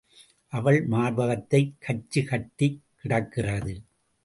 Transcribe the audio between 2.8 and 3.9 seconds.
கிடக்கிறது.